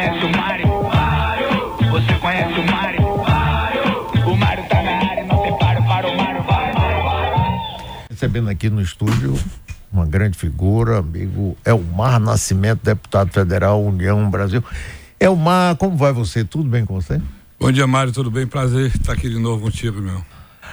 [0.00, 0.66] conhece o Mário?
[1.90, 3.06] Você conhece o Mário?
[4.26, 6.42] O Mário tá na área, não tem paro para o Mário.
[6.44, 7.60] Vai, vai, vai.
[8.08, 9.38] Recebendo aqui no estúdio
[9.92, 14.64] uma grande figura, amigo Elmar Nascimento, deputado federal, União Brasil.
[15.18, 16.44] Elmar, como vai você?
[16.44, 17.20] Tudo bem com você?
[17.58, 18.46] Bom dia, Mário, tudo bem?
[18.46, 20.24] Prazer estar aqui de novo contigo, meu.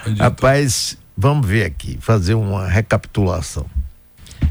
[0.06, 3.66] Bom dia, Rapaz, vamos ver aqui, fazer uma recapitulação.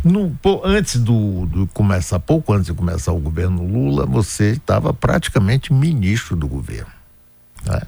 [0.06, 5.72] No, antes do, do começar, pouco antes de começar o governo Lula, você estava praticamente
[5.72, 6.92] ministro do governo.
[7.64, 7.82] né?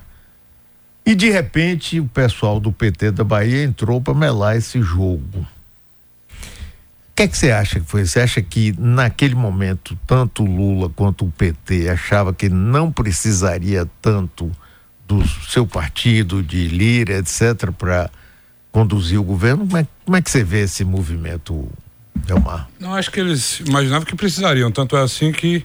[1.07, 5.39] E de repente o pessoal do PT da Bahia entrou para melar esse jogo.
[5.39, 8.05] O que é que você acha que foi?
[8.05, 14.51] Você acha que naquele momento tanto Lula quanto o PT achava que não precisaria tanto
[15.07, 18.11] do seu partido, de Lira, etc., para
[18.73, 19.67] conduzir o governo?
[19.69, 21.71] Como é, como é que você vê esse movimento,
[22.29, 22.69] Elmar?
[22.81, 25.65] Não, acho que eles imaginavam que precisariam, tanto é assim que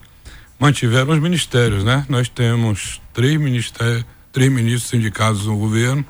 [0.60, 2.06] mantiveram os ministérios, né?
[2.08, 6.06] Nós temos três ministérios, três ministros indicados no governo.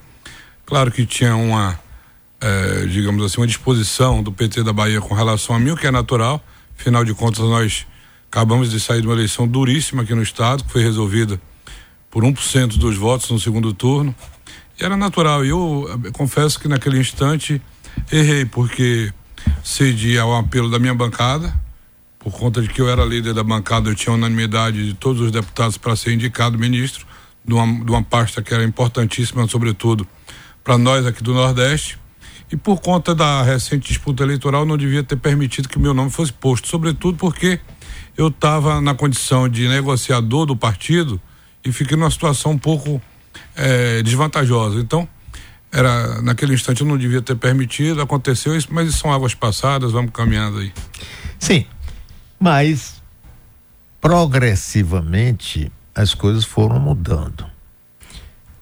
[0.66, 1.80] Claro que tinha uma,
[2.40, 5.88] eh, digamos assim, uma disposição do PT da Bahia com relação a mim, o que
[5.88, 6.44] é natural.
[6.80, 7.86] Afinal de contas, nós
[8.32, 11.40] acabamos de sair de uma eleição duríssima aqui no estado, que foi resolvida
[12.10, 14.16] por 1% dos votos no segundo turno.
[14.80, 15.44] E era natural.
[15.44, 17.62] E eu, eh, confesso que naquele instante
[18.12, 19.12] errei, porque
[19.64, 21.54] cedi ao apelo da minha bancada,
[22.20, 25.32] por conta de que eu era líder da bancada, eu tinha unanimidade de todos os
[25.32, 27.06] deputados para ser indicado ministro
[27.44, 30.08] de uma, de uma pasta que era importantíssima, sobretudo
[30.64, 32.00] para nós aqui do Nordeste.
[32.52, 36.32] E por conta da recente disputa eleitoral, não devia ter permitido que meu nome fosse
[36.32, 37.60] posto, sobretudo porque
[38.16, 41.20] eu estava na condição de negociador do partido
[41.66, 43.02] e fiquei numa situação um pouco
[43.56, 44.80] eh, desvantajosa.
[44.80, 45.08] Então,
[45.74, 50.12] era naquele instante eu não devia ter permitido, aconteceu isso, mas são águas passadas, vamos
[50.14, 50.72] caminhando aí.
[51.40, 51.66] Sim,
[52.40, 53.02] mas
[54.00, 57.52] progressivamente as coisas foram mudando.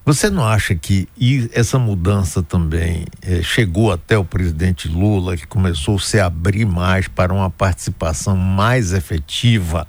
[0.06, 1.08] Você não acha que
[1.54, 7.08] essa mudança também eh, chegou até o presidente Lula, que começou a se abrir mais
[7.08, 9.88] para uma participação mais efetiva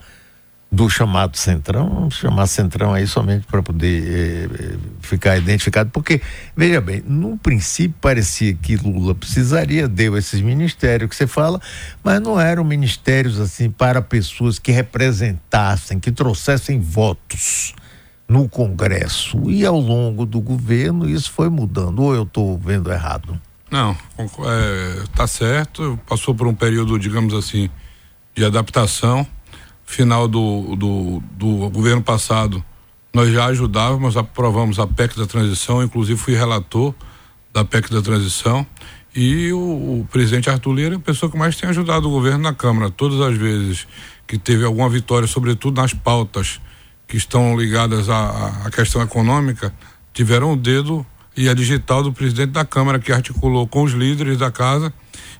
[0.72, 1.86] do chamado Centrão?
[1.86, 6.22] Vamos chamar Centrão aí somente para poder eh, eh, ficar identificado, porque,
[6.56, 11.60] veja bem, no princípio parecia que Lula precisaria, deu esses ministérios que você fala,
[12.02, 17.74] mas não eram ministérios assim para pessoas que representassem, que trouxessem votos
[18.26, 19.50] no Congresso.
[19.50, 23.38] E ao longo do governo isso foi mudando, ou eu estou vendo errado?
[23.70, 25.98] Não, é, tá certo.
[26.06, 27.68] Passou por um período, digamos assim,
[28.34, 29.26] de adaptação.
[29.92, 32.64] Final do, do, do governo passado,
[33.12, 36.94] nós já ajudávamos, aprovamos a PEC da transição, inclusive fui relator
[37.52, 38.66] da PEC da transição.
[39.14, 39.58] E o,
[40.00, 42.88] o presidente Arthur Lira é a pessoa que mais tem ajudado o governo na Câmara.
[42.88, 43.86] Todas as vezes
[44.26, 46.58] que teve alguma vitória, sobretudo nas pautas
[47.06, 49.74] que estão ligadas à, à- questão econômica,
[50.14, 51.04] tiveram o dedo
[51.36, 54.90] e a digital do presidente da Câmara, que articulou com os líderes da casa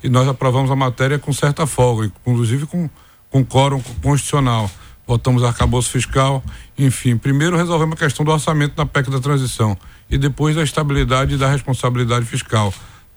[0.05, 2.91] e nós aprovamos a matéria com certa folga, inclusive com,
[3.33, 4.71] com quórum constitucional.
[5.05, 6.45] Votamos arcabouço fiscal,
[6.79, 7.17] enfim.
[7.17, 9.77] Primeiro resolvemos a questão do orçamento na PEC da transição
[10.09, 12.73] e depois a estabilidade e da responsabilidade fiscal.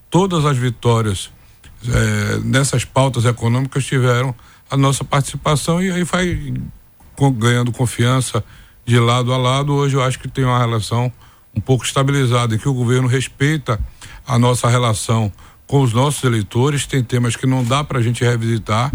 [0.10, 1.30] Todas as vitórias
[1.88, 4.34] eh, nessas pautas econômicas tiveram
[4.72, 6.54] a nossa participação e aí vai
[7.38, 8.44] ganhando confiança
[8.86, 9.74] de lado a lado.
[9.74, 11.12] Hoje eu acho que tem uma relação
[11.56, 13.80] um pouco estabilizada, em que o governo respeita
[14.28, 15.32] a nossa relação
[15.68, 16.86] com os nossos eleitores.
[16.86, 18.92] Tem temas que não dá para a gente revisitar.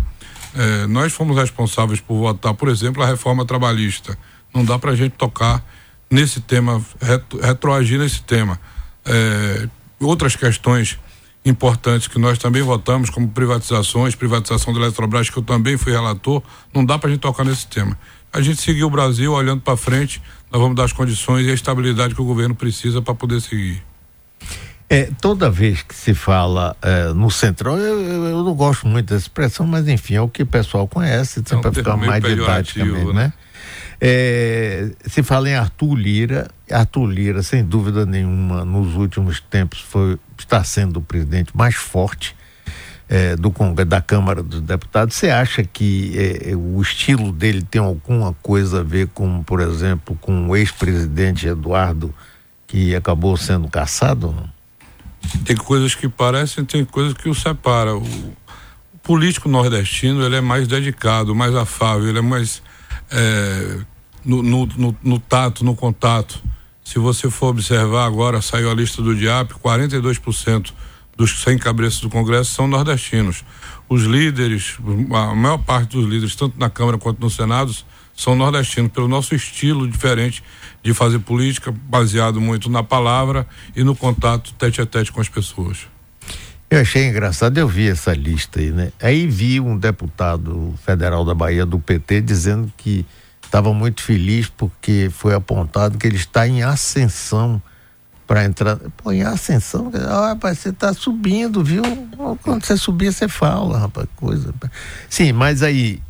[0.54, 4.18] Eh, nós fomos responsáveis por votar, por exemplo, a reforma trabalhista.
[4.54, 5.64] Não dá para a gente tocar
[6.10, 8.60] nesse tema, retro, retroagir nesse tema.
[9.04, 9.68] Eh,
[10.00, 10.98] outras questões
[11.44, 16.42] importantes que nós também votamos, como privatizações, privatização da Eletrobras, que eu também fui relator,
[16.74, 17.96] não dá para a gente tocar nesse tema.
[18.32, 21.54] A gente seguir o Brasil olhando para frente, nós vamos dar as condições e a
[21.54, 23.82] estabilidade que o governo precisa para poder seguir.
[24.92, 29.22] É, toda vez que se fala é, no centrão, eu, eu- não gosto muito dessa
[29.22, 32.24] expressão, mas enfim, é o que o pessoal conhece, um para ficar termo meio mais
[32.24, 33.12] didaticamente, né?
[33.12, 33.32] né?
[34.00, 40.18] É, se fala em Arthur Lira, Arthur Lira, sem dúvida nenhuma, nos últimos tempos foi,
[40.36, 42.34] está sendo o presidente mais forte
[43.08, 43.52] é, do
[43.84, 45.14] da Câmara dos Deputados.
[45.14, 50.16] Você acha que é, o estilo dele tem alguma coisa a ver com, por exemplo,
[50.20, 52.12] com o ex-presidente Eduardo,
[52.66, 54.32] que acabou sendo caçado?
[54.32, 54.59] Não?
[55.44, 57.94] Tem coisas que parecem, tem coisas que o separa.
[57.94, 62.62] O, o político nordestino ele é mais dedicado, mais afável, ele é mais
[63.10, 63.78] é,
[64.24, 66.42] no, no, no, no tato, no contato.
[66.84, 70.72] Se você for observar agora, saiu a lista do DIAP, 42%
[71.16, 73.44] dos 100 cabeças do Congresso são nordestinos.
[73.88, 74.78] os líderes,
[75.12, 77.74] a maior parte dos líderes, tanto na Câmara quanto no Senado,
[78.14, 80.42] são nordestinos, pelo nosso estilo diferente
[80.82, 85.28] de fazer política, baseado muito na palavra e no contato tete a tete com as
[85.28, 85.86] pessoas.
[86.70, 88.92] Eu achei engraçado, eu vi essa lista aí, né?
[89.02, 93.04] Aí vi um deputado federal da Bahia do PT dizendo que
[93.44, 97.60] estava muito feliz porque foi apontado que ele está em ascensão
[98.24, 98.76] para entrar.
[98.96, 101.82] Pô, em ascensão, ah, rapaz, você está subindo, viu?
[102.44, 104.54] Quando você subir, você fala, rapaz, coisa.
[105.08, 106.00] Sim, mas aí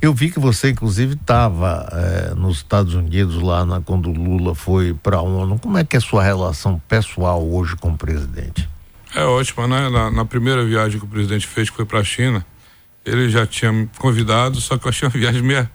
[0.00, 4.94] eu vi que você, inclusive, estava é, nos Estados Unidos lá na, quando Lula foi
[4.94, 5.58] para a ONU.
[5.58, 8.68] Como é que é a sua relação pessoal hoje com o presidente?
[9.14, 9.88] É ótima, né?
[9.88, 12.44] Na, na primeira viagem que o presidente fez, que foi para a China,
[13.04, 15.70] ele já tinha me convidado, só que eu achei uma viagem meia.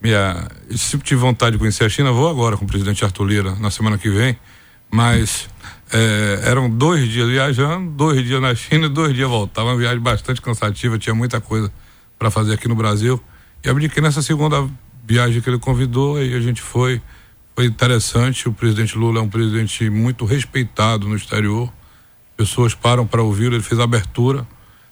[0.00, 3.24] meia eu sempre tive vontade de conhecer a China, vou agora com o presidente Arthur
[3.24, 4.36] Lira, na semana que vem,
[4.90, 5.48] mas
[5.92, 9.68] é, eram dois dias viajando, dois dias na China e dois dias voltava.
[9.68, 11.72] Uma viagem bastante cansativa, tinha muita coisa
[12.18, 13.22] para fazer aqui no Brasil.
[13.64, 14.68] E abdiquei nessa segunda
[15.04, 17.00] viagem que ele convidou, aí a gente foi.
[17.54, 18.48] Foi interessante.
[18.48, 21.70] O presidente Lula é um presidente muito respeitado no exterior
[22.42, 24.46] pessoas param para ouvir, ele fez a abertura.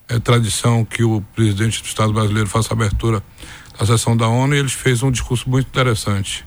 [0.09, 3.23] É tradição que o presidente do Estado brasileiro faça a abertura
[3.79, 6.45] da sessão da ONU e ele fez um discurso muito interessante.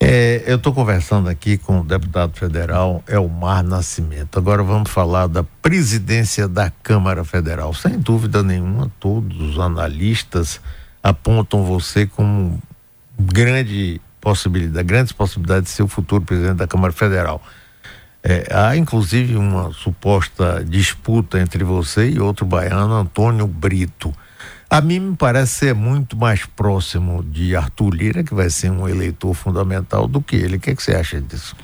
[0.00, 4.38] É, eu estou conversando aqui com o deputado federal Elmar Nascimento.
[4.38, 7.74] Agora vamos falar da presidência da Câmara Federal.
[7.74, 10.60] Sem dúvida nenhuma, todos os analistas
[11.08, 12.60] apontam você como
[13.18, 17.42] grande possibilidade, grandes possibilidades de ser o futuro presidente da Câmara Federal.
[18.22, 24.12] É, há inclusive uma suposta disputa entre você e outro baiano, Antônio Brito.
[24.68, 28.86] A mim me parece ser muito mais próximo de Arthur Lira, que vai ser um
[28.86, 30.56] eleitor fundamental, do que ele.
[30.56, 31.56] O que, é que você acha disso?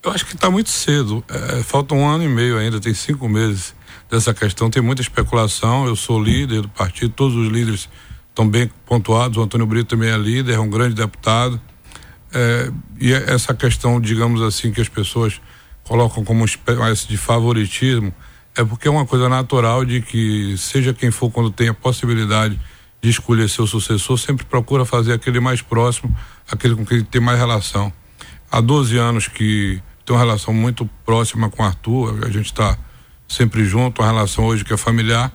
[0.00, 1.24] Eu acho que está muito cedo.
[1.28, 3.74] É, falta um ano e meio ainda, tem cinco meses
[4.08, 4.70] dessa questão.
[4.70, 5.86] Tem muita especulação.
[5.86, 7.88] Eu sou líder do partido, todos os líderes
[8.34, 9.38] estão bem pontuados.
[9.38, 11.60] O Antônio Brito também é líder, é um grande deputado.
[12.32, 12.70] É,
[13.00, 15.40] e essa questão, digamos assim, que as pessoas
[15.84, 18.12] colocam como uma espécie de favoritismo,
[18.56, 22.58] é porque é uma coisa natural de que, seja quem for, quando tem a possibilidade
[23.00, 26.14] de escolher seu sucessor, sempre procura fazer aquele mais próximo,
[26.50, 27.92] aquele com quem tem mais relação.
[28.50, 32.76] Há 12 anos que tem uma relação muito próxima com o Arthur, a gente está
[33.28, 35.30] sempre junto, uma relação hoje que é familiar,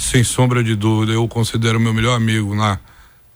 [0.00, 2.78] sem sombra de dúvida, eu considero meu melhor amigo na,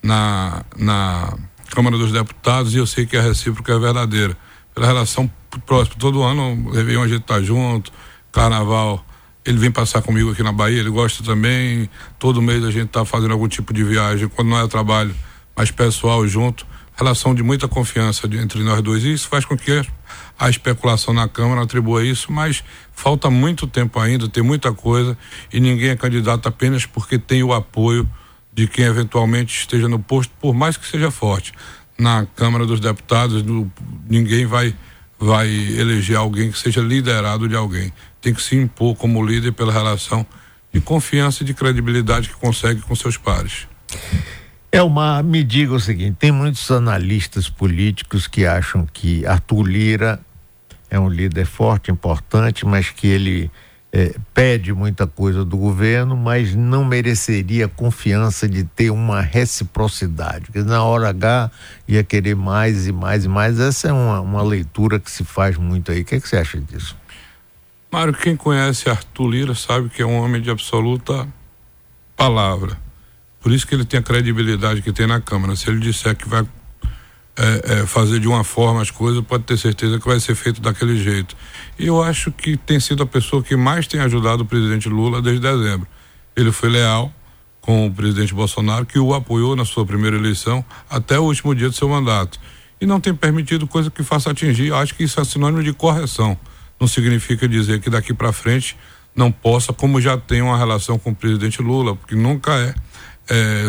[0.02, 1.38] na, na
[1.70, 4.36] Câmara dos Deputados e eu sei que a recíproca é verdadeira.
[4.74, 5.30] Pela relação
[5.66, 5.96] próximo.
[5.98, 7.92] Todo ano, Réveillon a gente tá junto,
[8.32, 9.04] Carnaval.
[9.44, 11.88] Ele vem passar comigo aqui na Bahia, ele gosta também.
[12.18, 15.14] Todo mês a gente tá fazendo algum tipo de viagem, quando não é trabalho,
[15.54, 16.66] mas pessoal junto.
[16.96, 19.04] Relação de muita confiança de, entre nós dois.
[19.04, 19.84] E isso faz com que
[20.38, 25.16] a especulação na Câmara atribua isso, mas falta muito tempo ainda, tem muita coisa
[25.52, 28.08] e ninguém é candidato apenas porque tem o apoio
[28.52, 31.52] de quem eventualmente esteja no posto, por mais que seja forte.
[31.98, 33.70] Na Câmara dos Deputados, no,
[34.08, 34.74] ninguém vai
[35.18, 37.92] vai eleger alguém que seja liderado de alguém.
[38.20, 40.26] Tem que se impor como líder pela relação
[40.72, 43.66] de confiança e de credibilidade que consegue com seus pares.
[44.74, 50.20] Elmar, me diga o seguinte: tem muitos analistas políticos que acham que Arthur Lira
[50.90, 53.50] é um líder forte, importante, mas que ele
[53.92, 60.62] é, pede muita coisa do governo, mas não mereceria confiança de ter uma reciprocidade, porque
[60.62, 61.52] na hora H
[61.86, 63.60] ia querer mais e mais e mais.
[63.60, 66.00] Essa é uma, uma leitura que se faz muito aí.
[66.00, 66.96] O que, é que você acha disso?
[67.92, 71.28] Mário, quem conhece Arthur Lira sabe que é um homem de absoluta
[72.16, 72.83] palavra.
[73.44, 75.54] Por isso que ele tem a credibilidade que tem na Câmara.
[75.54, 76.46] Se ele disser que vai
[77.36, 80.62] é, é, fazer de uma forma as coisas, pode ter certeza que vai ser feito
[80.62, 81.36] daquele jeito.
[81.78, 85.20] E eu acho que tem sido a pessoa que mais tem ajudado o presidente Lula
[85.20, 85.86] desde dezembro.
[86.34, 87.12] Ele foi leal
[87.60, 91.68] com o presidente Bolsonaro, que o apoiou na sua primeira eleição até o último dia
[91.68, 92.40] do seu mandato.
[92.80, 94.68] E não tem permitido coisa que faça atingir.
[94.68, 96.34] Eu acho que isso é sinônimo de correção.
[96.80, 98.74] Não significa dizer que daqui para frente
[99.14, 102.74] não possa, como já tem uma relação com o presidente Lula, porque nunca é,
[103.28, 103.68] é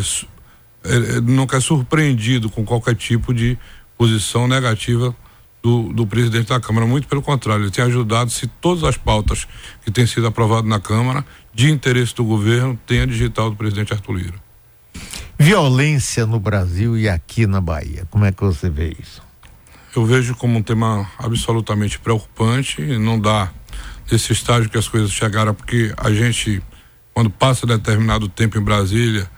[0.86, 3.58] é, é, nunca é surpreendido com qualquer tipo de
[3.98, 5.16] posição negativa
[5.62, 6.86] do, do, presidente da Câmara.
[6.86, 9.48] Muito pelo contrário, ele tem ajudado se todas as pautas
[9.84, 13.94] que têm sido aprovadas na Câmara, de interesse do governo, tem a digital do presidente
[13.94, 14.46] Arthur Lira.
[15.40, 19.24] Violência no Brasil e aqui na Bahia, como é que você vê isso?
[19.96, 23.52] Eu vejo como um tema absolutamente preocupante, não dá
[24.12, 26.62] nesse estágio que as coisas chegaram, porque a gente,
[27.14, 29.30] quando passa determinado tempo em Brasília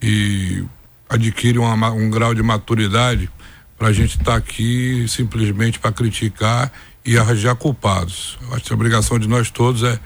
[0.00, 0.64] e
[1.08, 3.30] adquire uma, um grau de maturidade
[3.78, 6.72] para a gente estar tá aqui simplesmente para criticar
[7.04, 8.38] e arranjar culpados.
[8.42, 9.98] Eu acho que a obrigação de nós todos é,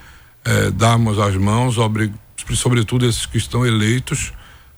[0.44, 1.76] é darmos as mãos,
[2.54, 4.32] sobretudo esses que estão eleitos,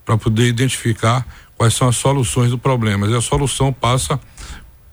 [0.05, 1.27] para poder identificar
[1.57, 3.07] quais são as soluções do problema.
[3.07, 4.21] E a solução passa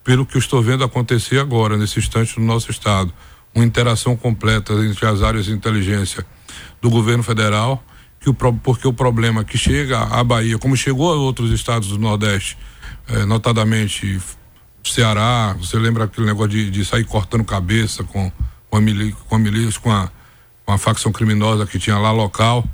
[0.03, 3.13] pelo que eu estou vendo acontecer agora, nesse instante no nosso estado.
[3.53, 6.25] Uma interação completa entre as áreas de inteligência
[6.81, 7.83] do governo federal,
[8.19, 11.97] que o, porque o problema que chega à Bahia, como chegou a outros estados do
[11.97, 12.57] Nordeste,
[13.07, 14.19] eh, notadamente
[14.83, 18.31] Ceará, você lembra aquele negócio de, de sair cortando cabeça com,
[18.69, 20.09] com a milícia, com a, milícia, com a,
[20.65, 22.65] com a facção criminosa que tinha lá local,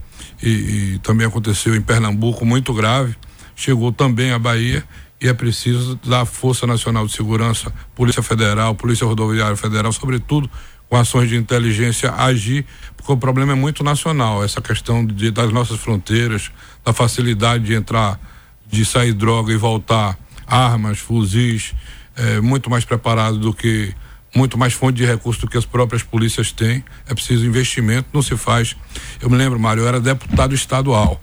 [0.42, 0.50] e,
[0.96, 3.16] e também aconteceu em Pernambuco, muito grave,
[3.56, 4.84] chegou também à Bahia
[5.22, 10.50] e é preciso da Força Nacional de Segurança, Polícia Federal, Polícia Rodoviária Federal, sobretudo
[10.90, 12.66] com ações de inteligência agir,
[12.96, 16.52] porque o problema é muito nacional, essa questão de, das nossas fronteiras,
[16.84, 18.20] da facilidade de entrar,
[18.68, 21.74] de sair droga e voltar, armas, fuzis,
[22.16, 23.94] é, muito mais preparado do que
[24.36, 26.84] muito mais fonte de recursos do que as próprias polícias têm.
[27.08, 28.76] É preciso investimento, não se faz.
[29.22, 31.22] Eu me lembro, Mário, eu era deputado estadual.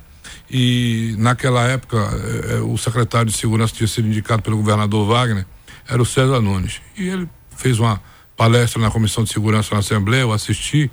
[0.50, 5.46] E naquela época, eh, o secretário de segurança tinha sido indicado pelo governador Wagner,
[5.86, 6.80] era o César Nunes.
[6.96, 8.00] E ele fez uma
[8.36, 10.90] palestra na Comissão de Segurança na Assembleia, eu assisti,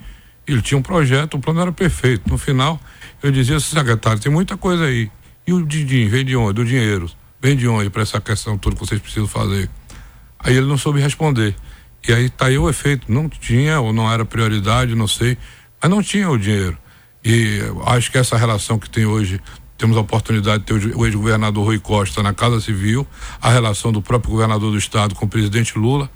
[0.48, 2.30] ele tinha um projeto, o plano era perfeito.
[2.30, 2.80] No final,
[3.22, 5.12] eu dizia, secretário, tem muita coisa aí.
[5.46, 6.54] E o din vem de onde?
[6.54, 7.10] Do dinheiro.
[7.42, 9.70] Vem de onde para essa questão toda que vocês precisam fazer?
[10.38, 11.56] Aí ele não soube responder.
[12.08, 13.12] E aí tá aí o efeito.
[13.12, 15.38] Não tinha ou não era prioridade, não sei,
[15.82, 16.78] mas não tinha o dinheiro.
[17.24, 19.42] E acho que essa relação que tem hoje,
[19.78, 23.08] temos a oportunidade de ter o ex-governador Rui Costa na Casa Civil,
[23.42, 26.10] a relação do próprio governador do estado com o presidente Lula,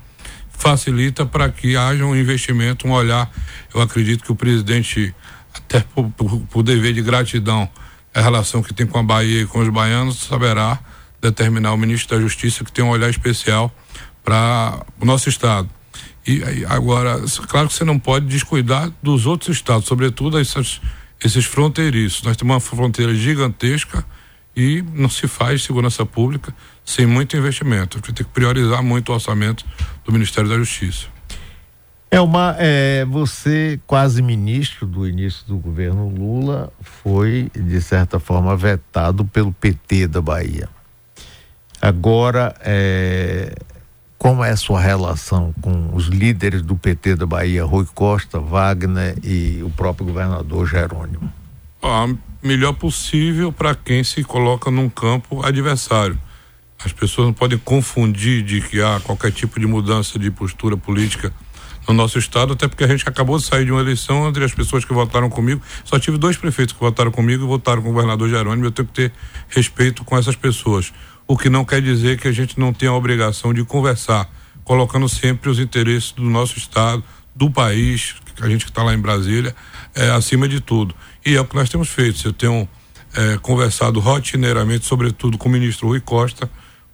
[0.53, 3.29] facilita para que haja um investimento, um olhar.
[3.73, 5.13] Eu acredito que o presidente,
[5.53, 7.67] até por, por, por dever de gratidão,
[8.13, 10.79] a relação que tem com a Bahia e com os baianos, saberá
[11.21, 13.73] determinar o ministro da Justiça que tem um olhar especial
[14.23, 15.69] para o nosso estado.
[16.25, 20.79] E agora, claro que você não pode descuidar dos outros estados, sobretudo essas,
[21.23, 22.23] esses fronteiriços.
[22.23, 24.05] Nós temos uma fronteira gigantesca
[24.55, 26.55] e não se faz segurança pública
[26.85, 27.97] sem muito investimento.
[27.97, 29.65] A gente tem que priorizar muito o orçamento
[30.05, 31.07] do Ministério da Justiça.
[32.09, 38.55] É uma, é, você quase ministro do início do governo Lula foi de certa forma
[38.55, 40.69] vetado pelo PT da Bahia.
[41.81, 43.55] Agora é,
[44.23, 49.17] como é a sua relação com os líderes do PT da Bahia, Rui Costa, Wagner
[49.21, 51.29] e o próprio governador Jerônimo?
[51.81, 52.07] A
[52.41, 56.17] melhor possível para quem se coloca num campo adversário.
[56.83, 61.33] As pessoas não podem confundir de que há qualquer tipo de mudança de postura política
[61.87, 64.53] no nosso estado, até porque a gente acabou de sair de uma eleição entre as
[64.53, 65.61] pessoas que votaram comigo.
[65.83, 68.65] Só tive dois prefeitos que votaram comigo e votaram com o governador Jerônimo.
[68.65, 69.13] Eu tenho que ter
[69.49, 70.93] respeito com essas pessoas
[71.27, 74.29] o que não quer dizer que a gente não tenha a obrigação de conversar,
[74.63, 77.03] colocando sempre os interesses do nosso Estado,
[77.35, 79.55] do país, a gente que está lá em Brasília,
[79.95, 80.93] é, acima de tudo.
[81.25, 82.27] E é o que nós temos feito.
[82.27, 82.67] Eu tenho
[83.15, 86.49] é, conversado rotineiramente, sobretudo com o ministro Rui Costa,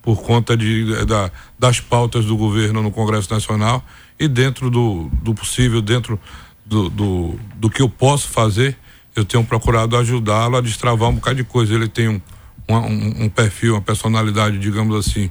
[0.09, 3.85] por conta de, da, das pautas do governo no Congresso Nacional
[4.19, 6.19] e dentro do, do possível, dentro
[6.65, 8.75] do, do, do que eu posso fazer,
[9.15, 11.75] eu tenho procurado ajudá-lo a destravar um bocado de coisa.
[11.75, 12.19] Ele tem um,
[12.67, 15.29] um, um, perfil, uma personalidade, digamos assim,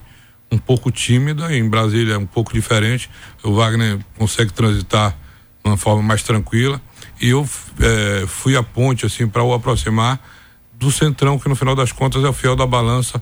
[0.48, 1.52] um pouco tímida.
[1.52, 3.10] Em Brasília é um pouco diferente.
[3.42, 6.80] O Wagner consegue transitar de uma forma mais tranquila.
[7.20, 7.48] E eu
[7.80, 10.20] é, fui a ponte, assim, para o aproximar
[10.72, 13.20] do Centrão, que no final das contas é o fiel da balança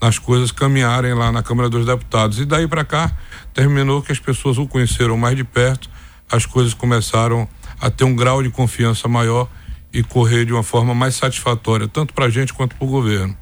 [0.00, 2.38] nas coisas caminharem lá na Câmara dos Deputados.
[2.38, 3.10] E daí para cá,
[3.52, 5.90] terminou que as pessoas o conheceram mais de perto,
[6.30, 7.48] as coisas começaram
[7.80, 9.48] a ter um grau de confiança maior
[9.92, 13.36] e correr de uma forma mais satisfatória, tanto para a gente quanto para o governo.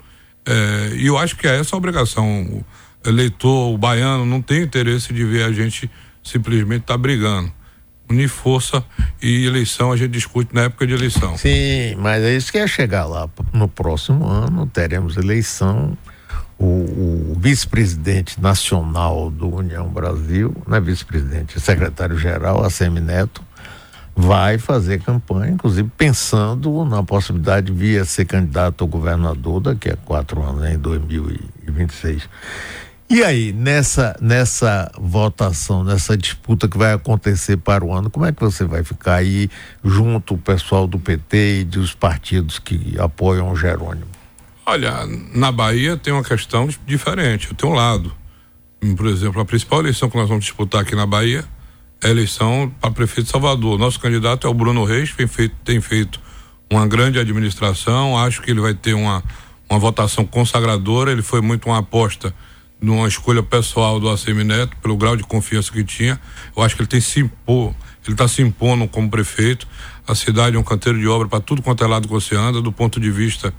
[0.45, 2.43] É, e eu acho que é essa a obrigação.
[2.45, 2.65] O
[3.09, 5.91] eleitor, o baiano, não tem interesse de ver a gente
[6.23, 7.53] simplesmente estar tá brigando.
[8.09, 8.85] Unir força
[9.21, 11.37] e eleição a gente discute na época de eleição.
[11.37, 13.29] Sim, mas é isso que é chegar lá.
[13.53, 15.99] No próximo ano teremos eleição.
[16.59, 23.43] O, o vice-presidente nacional do União Brasil, não é vice-presidente, secretário-geral, a Semineto,
[24.17, 29.91] vai fazer campanha, inclusive pensando na possibilidade de vir a ser candidato ao governador daqui
[29.91, 32.27] a quatro anos, em 2026.
[33.09, 38.33] E aí, nessa, nessa votação, nessa disputa que vai acontecer para o ano, como é
[38.33, 39.49] que você vai ficar aí
[39.85, 44.16] junto o pessoal do PT e dos partidos que apoiam o Jerônimo?
[44.69, 47.49] Olha, na Bahia tem uma questão diferente.
[47.49, 48.13] Eu tenho um lado.
[48.97, 51.45] Por exemplo, a principal eleição que nós vamos disputar aqui na Bahia
[52.03, 53.79] a eleição para prefeito de Salvador.
[53.79, 56.21] Nosso candidato é o Bruno Reis, tem feito, tem feito
[56.71, 59.23] uma grande administração, acho que ele vai ter uma,
[59.71, 62.35] uma votação consagradora, ele foi muito uma aposta
[62.81, 66.21] numa escolha pessoal do ACM Neto, pelo grau de confiança que tinha.
[66.55, 67.73] Eu acho que ele tem se impor,
[68.05, 69.67] ele está se impondo como prefeito.
[70.07, 72.63] A cidade é um canteiro de obra para tudo quanto é lado que você anda.
[72.63, 73.53] Do ponto de vista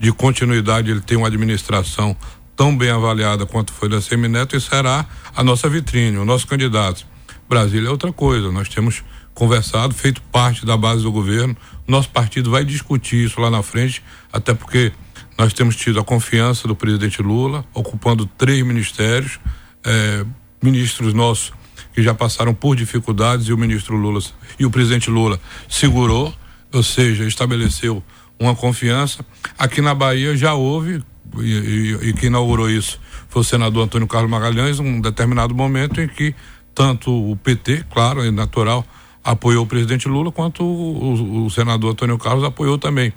[0.00, 2.16] de continuidade, ele tem uma administração
[2.56, 7.06] tão bem avaliada quanto foi da Semineto e será a nossa vitrine, o nosso candidato.
[7.48, 8.50] Brasília é outra coisa.
[8.50, 11.56] Nós temos conversado, feito parte da base do governo.
[11.86, 14.92] Nosso partido vai discutir isso lá na frente, até porque
[15.38, 19.38] nós temos tido a confiança do presidente Lula, ocupando três ministérios,
[19.84, 20.24] eh,
[20.62, 21.52] ministros nossos
[21.92, 24.20] que já passaram por dificuldades e o ministro Lula
[24.58, 26.34] e o presidente Lula segurou,
[26.72, 28.02] ou seja, estabeleceu
[28.38, 29.24] uma confiança.
[29.58, 31.02] Aqui na Bahia já houve,
[31.38, 36.00] e, e, e quem inaugurou isso foi o senador Antônio Carlos Magalhães, um determinado momento
[36.00, 36.34] em que
[36.74, 38.84] tanto o PT, claro, é natural,
[39.22, 43.12] apoiou o presidente Lula, quanto o, o, o senador Antônio Carlos apoiou também.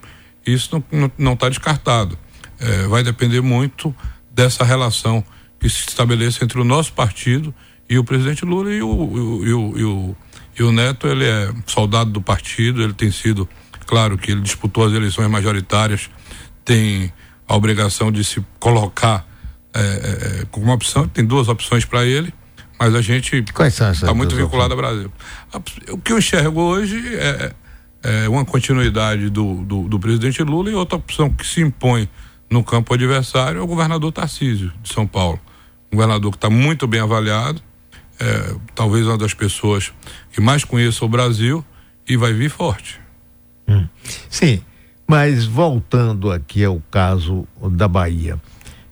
[0.46, 0.84] Isso
[1.18, 2.18] não está descartado.
[2.60, 3.96] É, vai depender muito
[4.32, 5.24] dessa relação
[5.60, 7.54] que se estabeleça entre o nosso partido
[7.90, 10.16] e o presidente Lula e o, e o, e o,
[10.60, 13.48] e o Neto, ele é soldado do partido, ele tem sido,
[13.86, 16.10] claro que ele disputou as eleições majoritárias,
[16.64, 17.12] tem
[17.48, 19.26] a obrigação de se colocar
[19.74, 22.34] é, é, é como opção, tem duas opções para ele,
[22.80, 25.12] mas a gente está muito vinculado ao Brasil.
[25.90, 27.54] O que eu enxergo hoje é,
[28.04, 32.10] é uma continuidade do, do, do, presidente Lula e outra opção que se impõe
[32.50, 35.40] no campo adversário é o governador Tarcísio, de São Paulo.
[35.92, 37.62] Um governador que está muito bem avaliado,
[38.20, 39.94] é, talvez uma das pessoas
[40.32, 41.64] que mais conheça o Brasil
[42.08, 43.00] e vai vir forte.
[43.68, 43.88] Hum.
[44.30, 44.62] Sim,
[45.08, 48.40] mas voltando aqui ao caso da Bahia,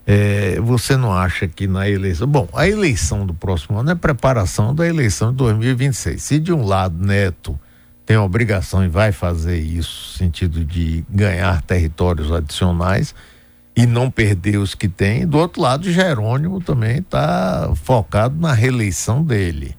[0.05, 2.27] é, você não acha que na eleição.
[2.27, 6.21] Bom, a eleição do próximo ano é preparação da eleição de 2026.
[6.21, 7.57] Se de um lado Neto
[8.05, 13.15] tem obrigação e vai fazer isso, no sentido de ganhar territórios adicionais,
[13.75, 15.25] e não perder os que tem.
[15.27, 19.75] Do outro lado, Jerônimo também está focado na reeleição dele.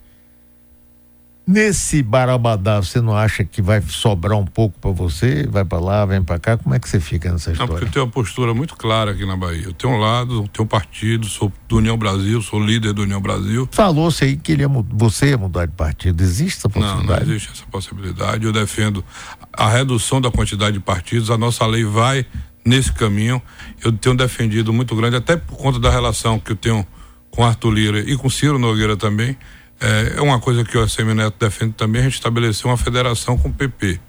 [1.46, 5.46] Nesse barabadá, você não acha que vai sobrar um pouco para você?
[5.46, 6.56] Vai para lá, vem para cá?
[6.56, 7.70] Como é que você fica nessa história?
[7.70, 9.64] Não, porque eu tenho uma postura muito clara aqui na Bahia.
[9.64, 13.20] Eu tenho um lado, tenho um partido, sou do União Brasil, sou líder do União
[13.20, 13.68] Brasil.
[13.70, 16.22] Falou-se aí que ele ia, você ia mudar de partido.
[16.22, 17.06] Existe essa possibilidade?
[17.06, 18.46] Não, não existe essa possibilidade.
[18.46, 19.04] Eu defendo
[19.52, 21.30] a redução da quantidade de partidos.
[21.30, 22.24] A nossa lei vai
[22.64, 23.42] nesse caminho.
[23.82, 26.86] Eu tenho defendido muito grande, até por conta da relação que eu tenho
[27.30, 29.36] com Arthur Lira e com Ciro Nogueira também.
[29.80, 33.48] É, é uma coisa que o Neto defende também, a gente estabeleceu uma federação com
[33.48, 34.00] o PP.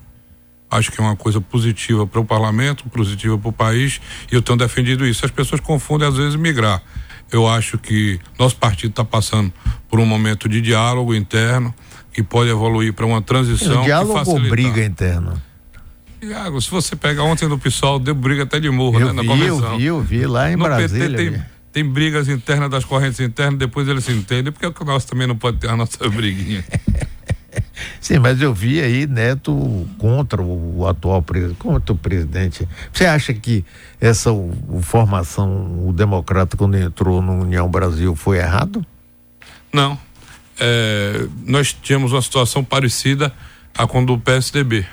[0.70, 4.00] Acho que é uma coisa positiva para o parlamento, positiva para o país,
[4.32, 5.26] e eu tenho defendido isso.
[5.26, 6.82] As pessoas confundem às vezes migrar.
[7.32, 9.52] Eu acho que nosso partido está passando
[9.89, 11.74] por um momento de diálogo interno
[12.12, 13.82] que pode evoluir para uma transição.
[13.82, 15.41] O diálogo ou briga interna?
[16.21, 19.13] Iago, se você pega ontem no PSOL, deu briga até de morro, eu né?
[19.13, 19.73] Na vi, convenção.
[19.73, 21.17] Eu vi, eu vi lá em no Brasília.
[21.17, 25.08] PT tem, tem brigas internas das correntes internas, depois eles se entendem, porque o nosso
[25.08, 26.63] também não pode ter a nossa briguinha.
[27.99, 32.67] Sim, mas eu vi aí Neto contra o, atual presidente, contra o presidente.
[32.91, 33.65] Você acha que
[33.99, 38.86] essa o, o formação, o democrata quando entrou no União Brasil foi errado?
[39.73, 39.97] Não.
[40.60, 43.34] É, nós tínhamos uma situação parecida
[43.78, 44.86] a quando o PSDB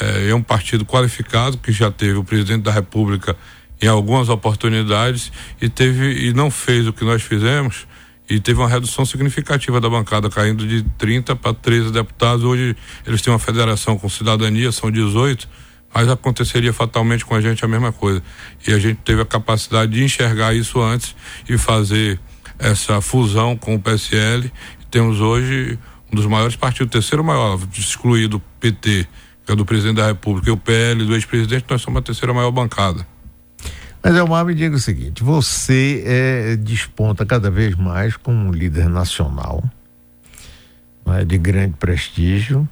[0.00, 3.36] é, é um partido qualificado que já teve o presidente da República
[3.80, 5.30] em algumas oportunidades
[5.60, 7.86] e teve e não fez o que nós fizemos
[8.28, 12.44] e teve uma redução significativa da bancada, caindo de 30 para 13 deputados.
[12.44, 15.48] Hoje eles têm uma federação com cidadania, são 18,
[15.94, 18.22] mas aconteceria fatalmente com a gente a mesma coisa.
[18.66, 21.16] E a gente teve a capacidade de enxergar isso antes
[21.48, 22.20] e fazer
[22.58, 24.52] essa fusão com o PSL.
[24.90, 25.78] temos hoje
[26.12, 29.06] um dos maiores partidos, o terceiro maior, excluído PT
[29.48, 32.34] que é do presidente da República, e o PL do ex-presidente, nós somos a terceira
[32.34, 33.06] maior bancada.
[34.02, 38.90] Mas Elmar me diga o seguinte: você é, desponta cada vez mais como um líder
[38.90, 39.64] nacional,
[41.06, 42.68] é, de grande prestígio.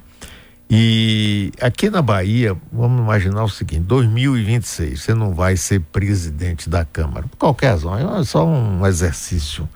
[0.69, 6.85] E aqui na Bahia, vamos imaginar o seguinte: 2026, você não vai ser presidente da
[6.85, 9.67] Câmara, por qualquer razão, é só um exercício.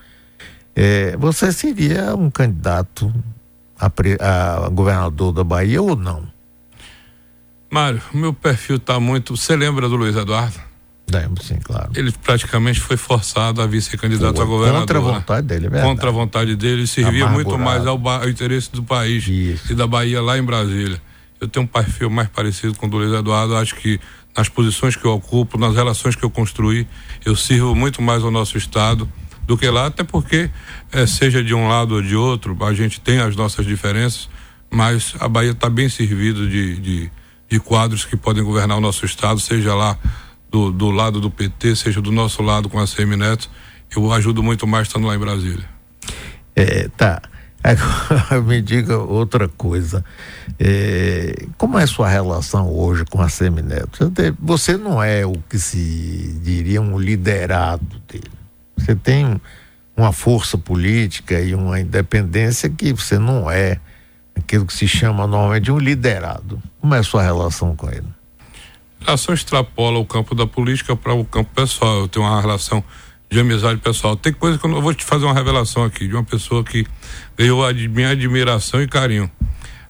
[0.75, 3.11] É, você seria um candidato
[3.79, 3.87] a,
[4.65, 6.30] a governador da Bahia ou não?
[7.71, 9.37] Mário, o meu perfil está muito.
[9.37, 10.59] Você lembra do Luiz Eduardo?
[11.09, 11.89] Lembro, sim, claro.
[11.95, 14.81] Ele praticamente foi forçado a vir ser candidato a governador.
[14.81, 15.89] Contra a vontade dele, é verdade.
[15.89, 19.71] Contra a vontade dele, servia muito mais ao, ao, interesse do país Isso.
[19.71, 21.01] e da Bahia lá em Brasília.
[21.39, 23.55] Eu tenho um perfil mais parecido com o do Luiz Eduardo.
[23.55, 23.99] Acho que
[24.37, 26.85] nas posições que eu ocupo, nas relações que eu construí,
[27.25, 29.09] eu sirvo muito mais ao nosso Estado
[29.47, 30.49] do que lá, até porque,
[30.91, 34.29] é, seja de um lado ou de outro, a gente tem as nossas diferenças,
[34.69, 37.11] mas a Bahia está bem servida de, de
[37.51, 39.97] de quadros que podem governar o nosso estado, seja lá
[40.49, 43.49] do, do lado do PT, seja do nosso lado com a CM Neto.
[43.93, 45.65] Eu ajudo muito mais estando lá em Brasília.
[46.55, 47.21] É, tá.
[47.61, 50.03] Agora, me diga outra coisa.
[50.57, 54.11] É, como é sua relação hoje com a Semineto?
[54.39, 58.31] Você não é o que se diria um liderado dele.
[58.77, 59.39] Você tem
[59.95, 63.77] uma força política e uma independência que você não é
[64.35, 66.61] aquilo que se chama normalmente um liderado.
[66.79, 68.07] Como é a sua relação com ele?
[69.01, 72.01] A relação extrapola o campo da política para o campo pessoal.
[72.01, 72.83] Eu tenho uma relação
[73.29, 74.15] de amizade pessoal.
[74.15, 76.85] Tem coisa que eu, eu vou te fazer uma revelação aqui de uma pessoa que
[77.37, 79.31] ganhou a minha admiração e carinho.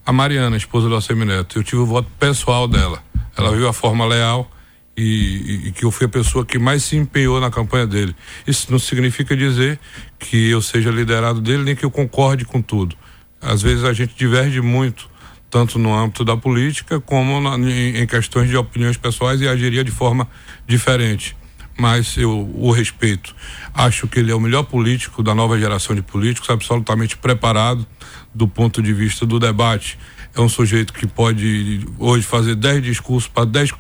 [0.06, 1.58] A Mariana, esposa do Assemineto.
[1.60, 3.04] Eu tive o voto pessoal dela.
[3.36, 4.50] Ela viu a forma leal
[4.96, 8.16] e, e, que eu fui a pessoa que mais se empenhou na campanha dele.
[8.46, 9.80] Isso não significa dizer
[10.20, 12.96] que eu seja liderado dele, nem que eu concorde com tudo.
[13.42, 15.10] Às vezes a gente diverge muito,
[15.50, 19.84] tanto no âmbito da política como na, em, em, questões de opiniões pessoais e agiria
[19.84, 20.28] de forma
[20.68, 21.36] diferente.
[21.78, 23.34] Mas eu o respeito.
[23.74, 27.88] Acho que ele é o melhor político da nova geração de políticos, absolutamente preparado
[28.34, 29.98] do ponto de vista do debate.
[30.36, 33.72] É um sujeito que pode hoje fazer dez discursos para dez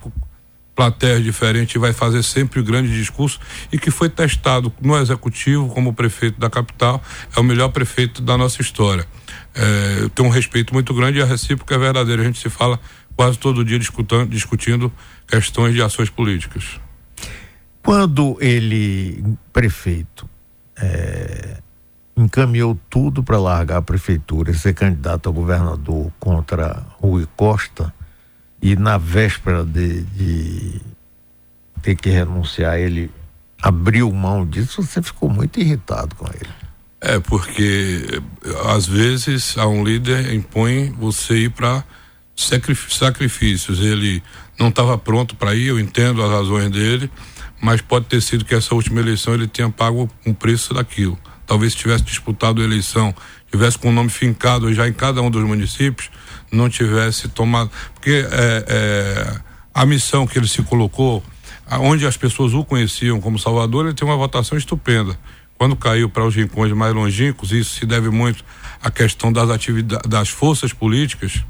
[0.81, 3.39] plateias diferentes e vai fazer sempre o grande discurso
[3.71, 6.99] e que foi testado no executivo como prefeito da capital,
[7.35, 9.05] é o melhor prefeito da nossa história.
[9.53, 12.23] É, eu tenho um respeito muito grande e a recíproca é verdadeira.
[12.23, 12.79] A gente se fala
[13.15, 14.91] quase todo dia discutindo, discutindo
[15.27, 16.79] questões de ações políticas.
[17.83, 20.27] Quando ele, prefeito,
[20.81, 21.59] é,
[22.17, 27.93] encaminhou tudo para largar a prefeitura e ser candidato a governador contra Rui Costa,
[28.61, 30.81] e na véspera de, de
[31.81, 33.09] ter que renunciar, ele
[33.61, 36.49] abriu mão disso, você ficou muito irritado com ele.
[36.99, 38.21] É, porque
[38.65, 41.83] às vezes a um líder impõe você ir para
[42.35, 43.79] sacrifícios.
[43.79, 44.21] Ele
[44.59, 47.09] não estava pronto para ir, eu entendo as razões dele,
[47.59, 51.17] mas pode ter sido que essa última eleição ele tenha pago um preço daquilo.
[51.45, 53.13] Talvez se tivesse disputado a eleição,
[53.51, 56.09] tivesse com o nome fincado já em cada um dos municípios,
[56.51, 57.71] não tivesse tomado.
[57.93, 59.39] Porque é, é,
[59.73, 61.23] a missão que ele se colocou,
[61.79, 65.17] onde as pessoas o conheciam como Salvador, ele tem uma votação estupenda.
[65.57, 68.43] Quando caiu para os rincões mais longínquos, isso se deve muito
[68.81, 71.43] à questão das atividades, das forças políticas.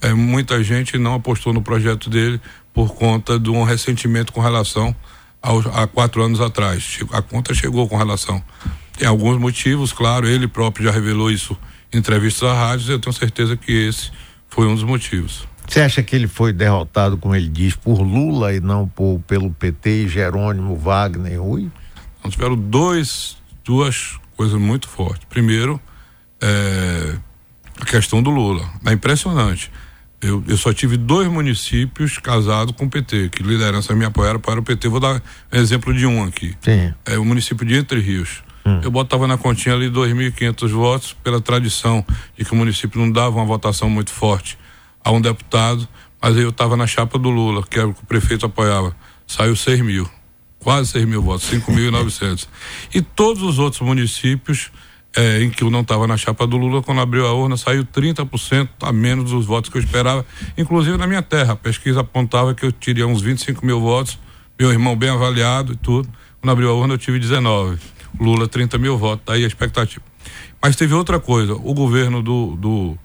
[0.00, 2.40] É, muita gente não apostou no projeto dele
[2.74, 4.94] por conta de um ressentimento com relação
[5.40, 6.98] aos, a quatro anos atrás.
[7.12, 8.42] A conta chegou com relação.
[8.98, 11.56] Tem alguns motivos, claro, ele próprio já revelou isso
[11.92, 14.10] em entrevistas à rádio, eu tenho certeza que esse
[14.52, 15.48] foi um dos motivos.
[15.66, 19.50] Você acha que ele foi derrotado, como ele diz, por Lula e não por, pelo
[19.50, 21.70] PT, Jerônimo, Wagner, Rui?
[22.18, 25.24] Então, tiveram dois duas coisas muito fortes.
[25.30, 25.80] Primeiro,
[26.38, 27.16] é,
[27.80, 28.68] a questão do Lula.
[28.84, 29.70] É impressionante.
[30.20, 34.60] Eu, eu só tive dois municípios casados com o PT, que liderança me apoiaram para
[34.60, 34.86] o PT.
[34.88, 36.54] Vou dar um exemplo de um aqui.
[36.60, 36.92] Sim.
[37.06, 38.42] É o município de Entre Rios.
[38.64, 38.80] Hum.
[38.82, 42.04] Eu botava na continha ali 2.500 votos, pela tradição
[42.36, 44.58] de que o município não dava uma votação muito forte
[45.04, 45.88] a um deputado,
[46.20, 48.94] mas eu estava na chapa do Lula, que era o que o prefeito apoiava.
[49.26, 50.08] Saiu 6 mil
[50.62, 52.46] quase 6 mil votos, 5.900.
[52.94, 54.70] e todos os outros municípios
[55.14, 57.84] é, em que eu não estava na chapa do Lula, quando abriu a urna, saiu
[57.84, 60.24] 30% a menos dos votos que eu esperava,
[60.56, 61.52] inclusive na minha terra.
[61.52, 64.18] A pesquisa apontava que eu teria uns 25 mil votos,
[64.58, 66.08] meu irmão bem avaliado e tudo.
[66.40, 67.78] Quando abriu a urna, eu tive 19.
[68.20, 70.04] Lula, 30 mil votos, daí tá a expectativa.
[70.60, 72.98] Mas teve outra coisa: o governo do, do,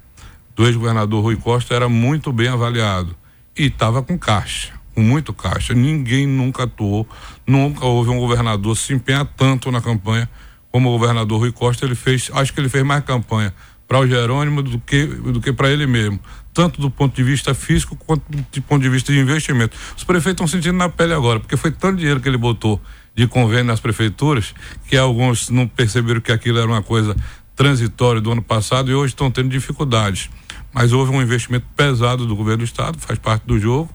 [0.55, 3.15] do ex-governador Rui Costa era muito bem avaliado
[3.57, 5.75] e estava com caixa com muito caixa.
[5.75, 7.07] Ninguém nunca atuou,
[7.45, 10.27] nunca houve um governador se empenhar tanto na campanha
[10.71, 11.85] como o governador Rui Costa.
[11.85, 13.53] Ele fez, acho que ele fez mais campanha
[13.87, 16.19] para o Jerônimo do que, do que para ele mesmo,
[16.51, 19.77] tanto do ponto de vista físico quanto do ponto de vista de investimento.
[19.95, 22.81] Os prefeitos estão sentindo na pele agora, porque foi tanto dinheiro que ele botou
[23.17, 24.53] de convênio nas prefeituras
[24.87, 27.15] que alguns não perceberam que aquilo era uma coisa
[27.55, 30.29] transitória do ano passado e hoje estão tendo dificuldades.
[30.71, 33.89] Mas houve um investimento pesado do governo do estado, faz parte do jogo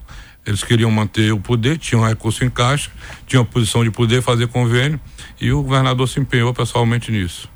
[0.44, 2.90] eles queriam manter o poder, tinham recurso em caixa,
[3.26, 5.00] tinham a posição de poder fazer convênio
[5.40, 7.48] e o governador se empenhou pessoalmente nisso.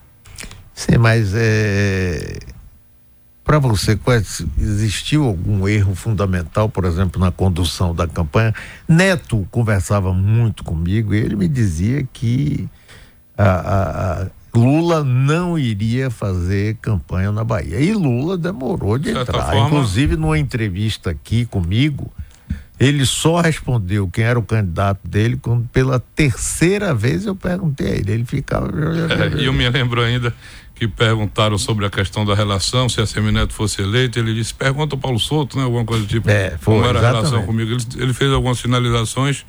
[0.72, 2.38] Sim, mas é,
[3.46, 3.96] para você,
[4.58, 8.52] existiu algum erro fundamental, por exemplo, na condução da campanha?
[8.88, 12.68] Neto conversava muito comigo e ele me dizia que
[13.38, 17.78] a, a, a Lula não iria fazer campanha na Bahia.
[17.78, 19.44] E Lula demorou de, de entrar.
[19.44, 19.66] Forma...
[19.68, 22.10] Inclusive, numa entrevista aqui comigo,
[22.78, 27.94] ele só respondeu quem era o candidato dele quando pela terceira vez eu perguntei a
[27.94, 28.12] ele.
[28.12, 28.66] Ele ficava.
[29.06, 30.34] É, e eu me lembro ainda
[30.74, 34.94] que perguntaram sobre a questão da relação, se a Semineto fosse eleito, ele disse, pergunta
[34.94, 35.64] ao Paulo Souto, né?
[35.64, 36.28] Alguma coisa do tipo.
[36.28, 37.16] É, foi, como era exatamente.
[37.16, 37.72] a relação comigo.
[37.72, 39.46] Ele, ele, fez algumas sinalizações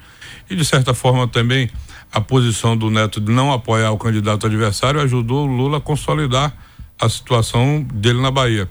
[0.49, 1.69] e, de certa forma, também
[2.13, 6.55] a posição do Neto de não apoiar o candidato adversário ajudou o Lula a consolidar
[6.99, 8.69] a situação dele na Bahia.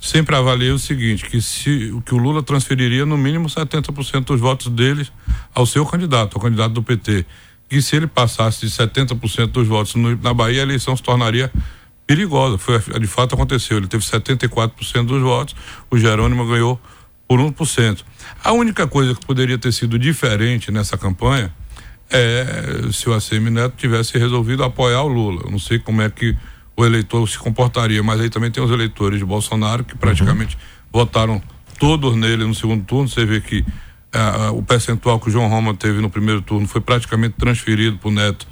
[0.00, 4.68] Sempre avaliei o seguinte, que se que o Lula transferiria no mínimo 70% dos votos
[4.68, 5.10] deles
[5.52, 7.26] ao seu candidato, ao candidato do PT.
[7.70, 11.50] E se ele passasse de 70% dos votos no, na Bahia, a eleição se tornaria
[12.06, 12.56] perigosa.
[12.56, 13.76] Foi de fato aconteceu.
[13.76, 15.56] Ele teve 74% dos votos,
[15.90, 16.80] o Jerônimo ganhou
[17.26, 18.04] por 1%.
[18.42, 21.52] A única coisa que poderia ter sido diferente nessa campanha
[22.10, 25.42] é se o ACM Neto tivesse resolvido apoiar o Lula.
[25.44, 26.34] Eu não sei como é que
[26.78, 30.60] o eleitor se comportaria, mas aí também tem os eleitores de Bolsonaro que praticamente uhum.
[31.00, 31.42] votaram
[31.76, 33.08] todos nele no segundo turno.
[33.08, 33.62] Você vê que
[34.14, 38.08] uh, o percentual que o João Roma teve no primeiro turno foi praticamente transferido para
[38.08, 38.46] o Neto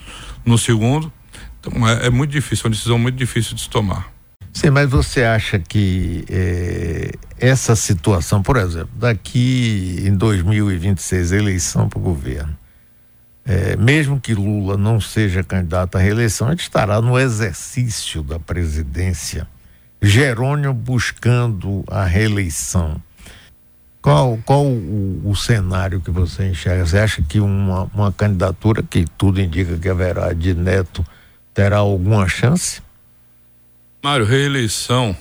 [0.45, 1.13] no segundo.
[1.61, 4.13] Então é, é, muito difícil, é uma decisão muito difícil de se tomar.
[4.53, 11.99] Sim, mas você acha que eh, essa situação, por exemplo, daqui em 2026, eleição para
[11.99, 12.57] o governo,
[13.47, 19.47] eh, mesmo que Lula não seja candidato à reeleição, ele estará no exercício da presidência.
[20.03, 23.01] Jerônimo buscando a reeleição.
[24.03, 26.87] Qual, qual o, o, cenário que você enxerga?
[26.87, 31.05] Você acha que uma, uma candidatura, que tudo indica que haverá de Neto,
[31.55, 32.81] terá alguma chance?
[34.03, 35.17] Mário, reeleição,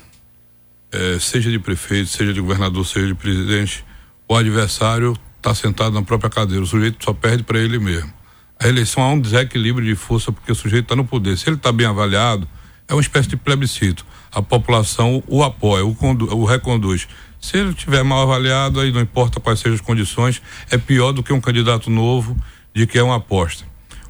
[0.91, 3.85] é, seja de prefeito, seja de governador, seja de presidente,
[4.27, 8.14] o adversário está sentado na própria cadeira, o sujeito só perde para ele mesmo.
[8.59, 11.37] A eleição há um desequilíbrio de força porque o sujeito está no poder.
[11.37, 12.47] Se ele está bem avaliado,
[12.87, 14.05] é uma espécie de plebiscito.
[14.31, 15.95] A população o apoia, o,
[16.31, 17.07] o reconduz.
[17.39, 21.21] Se ele estiver mal avaliado, aí não importa quais sejam as condições, é pior do
[21.21, 22.35] que um candidato novo
[22.73, 23.65] de que é uma aposta.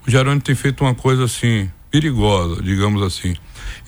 [0.08, 3.36] O Jerônimo tem feito uma coisa assim, perigosa, digamos assim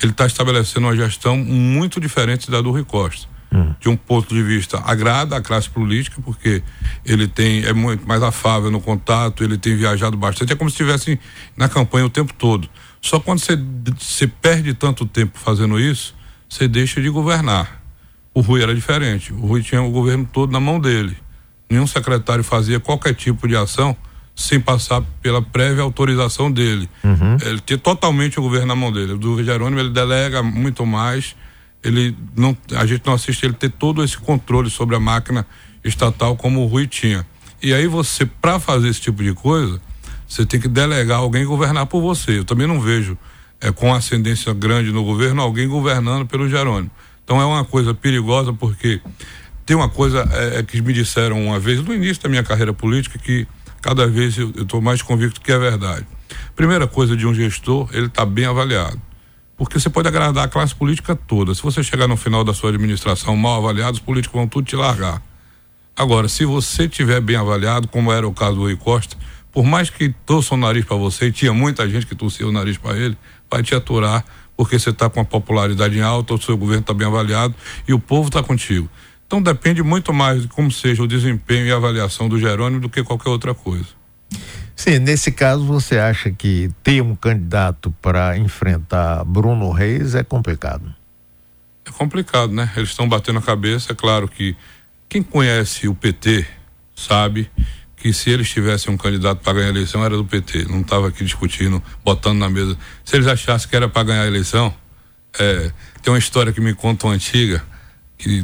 [0.01, 3.27] ele está estabelecendo uma gestão muito diferente da do Rui Costa.
[3.51, 3.73] Hum.
[3.79, 6.61] De um ponto de vista, agrada a classe política, porque
[7.05, 10.73] ele tem é muito mais afável no contato, ele tem viajado bastante, é como se
[10.73, 11.19] estivesse
[11.55, 12.69] na campanha o tempo todo.
[13.01, 13.57] Só quando você,
[13.97, 16.13] você perde tanto tempo fazendo isso,
[16.49, 17.81] você deixa de governar.
[18.33, 19.33] O Rui era diferente.
[19.33, 21.17] O Rui tinha o governo todo na mão dele.
[21.69, 23.95] Nenhum secretário fazia qualquer tipo de ação
[24.35, 26.87] sem passar pela prévia autorização dele.
[27.03, 27.37] Uhum.
[27.43, 29.17] Ele tinha totalmente o governo na mão dele.
[29.17, 31.35] Do Jerônimo ele delega muito mais.
[31.87, 35.47] Ele não, a gente não assiste ele ter todo esse controle sobre a máquina
[35.83, 37.25] estatal como o Rui tinha.
[37.61, 39.81] E aí você, para fazer esse tipo de coisa,
[40.27, 42.39] você tem que delegar alguém governar por você.
[42.39, 43.17] Eu também não vejo
[43.61, 46.91] é, com ascendência grande no governo alguém governando pelo Jerônimo.
[47.23, 49.01] Então é uma coisa perigosa porque
[49.65, 52.73] tem uma coisa é, é que me disseram uma vez no início da minha carreira
[52.73, 53.47] política que
[53.81, 56.05] cada vez eu estou mais convicto que é verdade.
[56.55, 59.01] Primeira coisa de um gestor, ele está bem avaliado.
[59.57, 61.53] Porque você pode agradar a classe política toda.
[61.55, 64.75] Se você chegar no final da sua administração mal avaliado, os políticos vão tudo te
[64.75, 65.21] largar.
[65.95, 69.17] Agora, se você tiver bem avaliado, como era o caso do Rui Costa,
[69.51, 72.51] por mais que torça o nariz para você, e tinha muita gente que torcia o
[72.51, 73.17] nariz para ele,
[73.49, 74.23] vai te aturar,
[74.55, 77.55] porque você está com a popularidade em alta, o seu governo está bem avaliado
[77.87, 78.87] e o povo está contigo.
[79.25, 83.03] Então depende muito mais de como seja o desempenho e avaliação do Jerônimo do que
[83.03, 83.87] qualquer outra coisa.
[84.77, 90.93] Sim, nesse caso você acha que ter um candidato para enfrentar Bruno Reis é complicado?
[91.83, 92.71] É complicado, né?
[92.77, 94.55] Eles estão batendo a cabeça, é claro que
[95.09, 96.45] quem conhece o PT
[96.95, 97.49] sabe
[97.95, 101.07] que se eles tivessem um candidato para ganhar a eleição era do PT, não estava
[101.07, 102.77] aqui discutindo, botando na mesa.
[103.03, 104.71] Se eles achassem que era para ganhar a eleição,
[105.39, 105.71] é,
[106.03, 107.65] tem uma história que me contam antiga,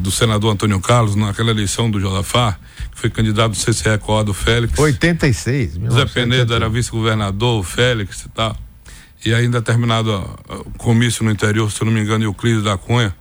[0.00, 2.56] do senador Antônio Carlos, naquela eleição do Josafá,
[2.92, 4.78] que foi candidato do CCE com do Félix.
[4.78, 8.56] 86, Zé Penedo era vice-governador, o Félix e tal.
[9.24, 10.12] E ainda terminado
[10.48, 13.14] o comício no interior, se eu não me engano, Euclides da Cunha,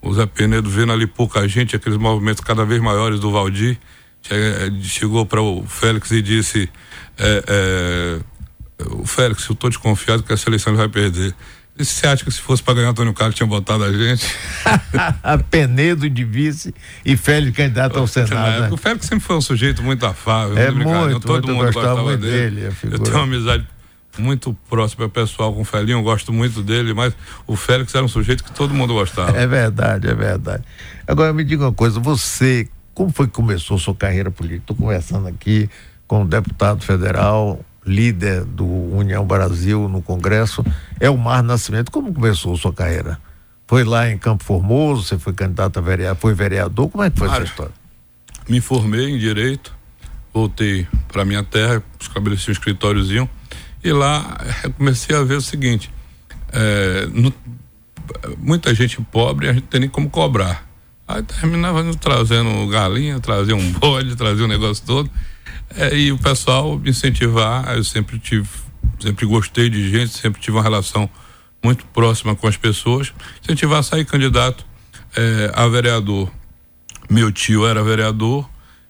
[0.00, 3.78] o Zé Penedo vendo ali pouca gente, aqueles movimentos cada vez maiores do Valdir,
[4.82, 6.68] chegou para o Félix e disse:
[7.18, 11.34] é, é, O Félix, eu estou desconfiado que essa eleição ele vai perder.
[11.76, 14.26] Você acha que se fosse para ganhar Antônio Carlos tinha votado a gente?
[15.50, 18.62] Penedo de vice e Félix candidato ao Senado.
[18.62, 18.68] Né?
[18.70, 20.56] O Félix sempre foi um sujeito muito afável.
[20.58, 22.60] É muito, todo muito, mundo gostava muito dele.
[22.60, 23.66] dele eu tenho uma amizade
[24.18, 27.14] muito próxima pessoal com o Felinho, eu gosto muito dele, mas
[27.46, 29.36] o Félix era um sujeito que todo mundo gostava.
[29.36, 30.62] É verdade, é verdade.
[31.06, 34.62] Agora me diga uma coisa, você, como foi que começou sua carreira política?
[34.64, 35.70] Estou conversando aqui
[36.06, 40.64] com um deputado federal, líder do União Brasil no Congresso,
[41.00, 41.90] é o Mar Nascimento.
[41.90, 43.18] Como começou sua carreira?
[43.66, 47.18] Foi lá em Campo Formoso, você foi candidato a vereador, foi vereador, como é que
[47.18, 47.72] foi Cara, essa história?
[48.48, 49.72] Me formei em Direito,
[50.32, 53.28] voltei para minha terra, estabeleci um escritóriozinho
[53.82, 55.90] e lá eh, comecei a ver o seguinte,
[56.52, 57.32] é, no,
[58.38, 60.68] muita gente pobre, a gente não tem nem como cobrar.
[61.08, 65.10] Aí terminava trazendo galinha, trazia um bode, trazia um negócio todo
[65.76, 68.48] é, e o pessoal incentivar, eu sempre tive,
[69.00, 71.08] sempre gostei de gente, sempre tive uma relação
[71.62, 74.66] muito próxima com as pessoas, incentivar a sair candidato
[75.16, 76.30] é, a vereador.
[77.08, 78.48] Meu tio era vereador,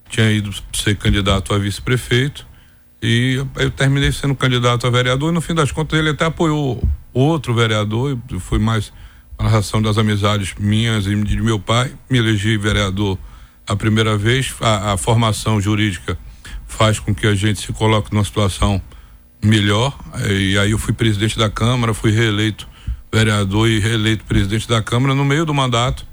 [0.08, 2.46] tinha ido ser candidato a vice-prefeito
[3.02, 6.82] e eu terminei sendo candidato a vereador e no fim das contas ele até apoiou
[7.12, 8.92] outro vereador e foi mais
[9.38, 11.92] a razão das amizades minhas e de meu pai.
[12.08, 13.18] Me elegi vereador
[13.66, 14.54] a primeira vez.
[14.60, 16.16] A, a, formação jurídica
[16.72, 18.80] faz com que a gente se coloque numa situação
[19.42, 19.96] melhor.
[20.28, 22.68] E aí eu fui presidente da Câmara, fui reeleito
[23.12, 26.06] vereador e reeleito presidente da Câmara no meio do mandato.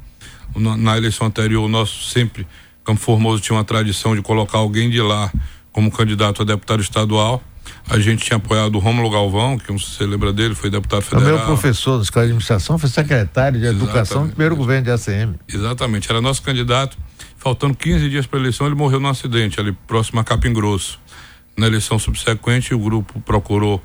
[0.55, 2.45] Na, eleição anterior, o nosso sempre,
[2.83, 5.31] Campo Formoso, tinha uma tradição de colocar alguém de lá
[5.71, 7.41] como candidato a deputado estadual.
[7.87, 11.23] A gente tinha apoiado o Rômulo Galvão, que você lembra dele, foi deputado federal.
[11.23, 13.67] Também o professor da Escola de Administração, foi secretário de.
[13.67, 15.35] Educação do primeiro governo de ACM.
[15.47, 16.97] Exatamente, era nosso candidato.
[17.39, 20.99] Faltando 15 dias para a eleição, ele morreu num acidente ali próximo a Capim Grosso.
[21.57, 23.81] Na eleição subsequente, o grupo procurou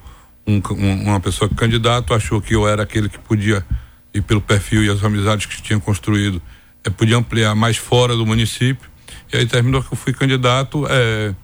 [0.46, 3.64] um, um, uma pessoa candidato, achou que eu era aquele que podia,
[4.12, 6.42] e pelo perfil e as amizades que tinha construído,
[6.84, 8.90] é, podia ampliar mais fora do município.
[9.32, 11.34] E aí terminou que eu fui candidato, é,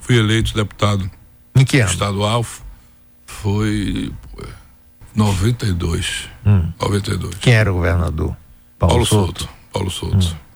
[0.00, 1.08] fui eleito deputado
[1.54, 1.90] em que ano?
[1.90, 2.44] Estadual
[3.24, 4.12] foi
[5.14, 6.28] 92.
[6.44, 6.72] Hum.
[6.80, 7.36] 92.
[7.36, 8.36] Quem era o governador?
[8.78, 9.44] Paulo, Paulo Souto.
[9.44, 9.54] Souto.
[9.72, 10.26] Paulo Souto.
[10.26, 10.51] Hum.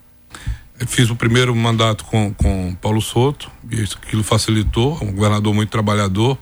[0.87, 6.39] Fiz o primeiro mandato com, com Paulo Souto, e aquilo facilitou, um governador muito trabalhador.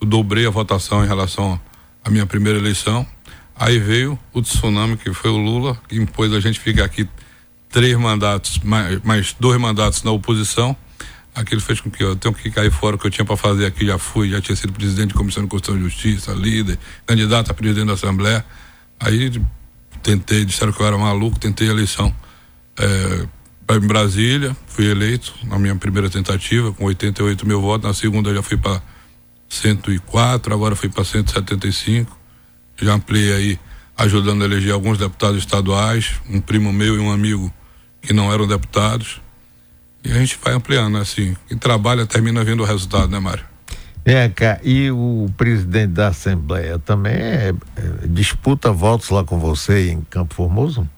[0.00, 1.60] Eu dobrei a votação em relação
[2.04, 3.06] à minha primeira eleição.
[3.56, 7.08] Aí veio o tsunami, que foi o Lula, que impôs a gente ficar aqui
[7.68, 10.76] três mandatos, mais, mais dois mandatos na oposição
[11.34, 13.66] aquilo fez com que eu tenho que cair fora o que eu tinha para fazer
[13.66, 17.50] aqui, já fui, já tinha sido presidente de comissão de Constituição e Justiça, líder, candidato
[17.50, 18.44] a presidente da Assembleia.
[19.00, 19.40] Aí
[20.02, 22.14] tentei, disseram que eu era maluco, tentei a eleição
[22.78, 23.26] é,
[23.70, 28.42] em Brasília, fui eleito na minha primeira tentativa, com 88 mil votos, na segunda já
[28.42, 28.82] fui para
[29.48, 32.18] 104, agora fui para 175.
[32.80, 33.58] Já ampliei aí,
[33.96, 37.52] ajudando a eleger alguns deputados estaduais, um primo meu e um amigo
[38.00, 39.20] que não eram deputados.
[40.04, 41.36] E a gente vai ampliando, assim.
[41.46, 43.44] Quem trabalha termina vendo o resultado, né, Mário?
[44.04, 49.92] É, cara, e o presidente da Assembleia também é, é, disputa votos lá com você
[49.92, 50.88] em Campo Formoso?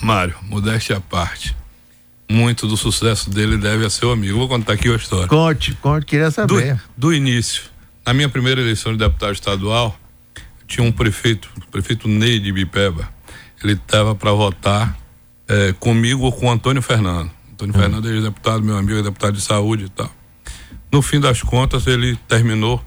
[0.00, 1.54] Mário, modéstia à parte.
[2.30, 4.38] Muito do sucesso dele deve a seu amigo.
[4.38, 5.26] Vou contar aqui a história.
[5.26, 6.74] Conte, conte, queria saber.
[6.74, 7.64] Do, do início.
[8.04, 9.98] Na minha primeira eleição de deputado estadual,
[10.66, 13.08] tinha um prefeito, o prefeito Ney de Bipeba.
[13.62, 14.96] Ele estava para votar
[15.48, 17.30] é, comigo ou com o Antônio Fernando.
[17.52, 17.78] Antônio hum.
[17.80, 20.10] Fernando é deputado, meu amigo, é deputado de saúde e tal.
[20.92, 22.82] No fim das contas, ele terminou.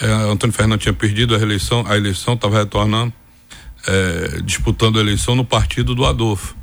[0.00, 3.12] É, Antônio Fernando tinha perdido a eleição, a eleição estava retornando,
[3.86, 6.56] é, disputando a eleição no partido do Adolfo.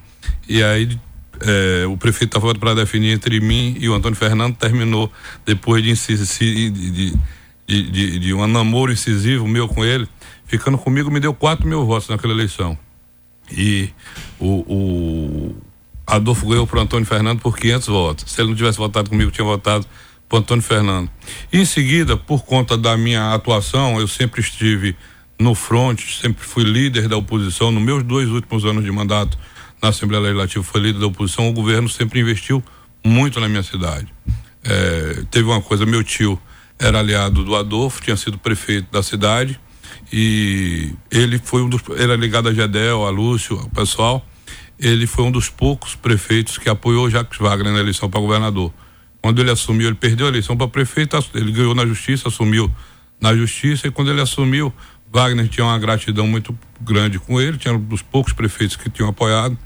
[0.48, 1.00] E aí
[1.42, 5.12] é, o prefeito estava para definir entre mim e o Antônio Fernando, terminou
[5.46, 7.14] depois de, de,
[7.68, 10.08] de, de, um namoro incisivo meu com ele,
[10.46, 12.78] ficando comigo, me deu 4 mil votos naquela eleição.
[13.52, 13.90] E
[14.40, 15.56] o, o
[16.06, 18.32] Adolfo ganhou para Antônio Fernando por 500 votos.
[18.32, 19.86] Se ele não tivesse votado comigo, tinha votado
[20.30, 21.10] para Antônio Fernando.
[21.52, 24.96] Em seguida, por conta da minha atuação, eu sempre estive
[25.40, 27.72] no front, sempre fui líder da oposição.
[27.72, 29.38] Nos meus dois últimos anos de mandato
[29.84, 31.50] na Assembleia Legislativa, fui líder da oposição.
[31.50, 32.64] O governo sempre investiu
[33.04, 34.08] muito na minha cidade.
[34.64, 36.40] É, teve uma coisa, meu tio
[36.80, 39.60] era aliado do Adolfo, tinha sido prefeito da cidade
[40.12, 44.26] e ele foi um dos, era ligado a Gedel, a Lúcio, o pessoal
[44.80, 48.74] ele foi um dos poucos prefeitos que apoiou Jacques Wagner na eleição para governador.
[49.22, 52.70] Quando ele assumiu, ele perdeu a eleição para prefeito, ele ganhou na justiça, assumiu
[53.22, 54.74] na justiça, e quando ele assumiu,
[55.12, 59.10] Wagner tinha uma gratidão muito grande com ele, tinha um dos poucos prefeitos que tinham
[59.10, 59.58] apoiado.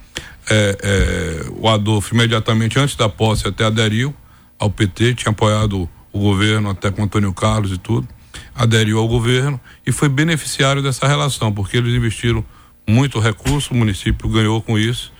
[0.49, 4.15] É, é, o Adolfo, imediatamente antes da posse, até aderiu
[4.57, 8.07] ao PT, tinha apoiado o governo, até com Antônio Carlos e tudo,
[8.55, 12.43] aderiu ao governo e foi beneficiário dessa relação, porque eles investiram
[12.87, 15.11] muito recurso, o município ganhou com isso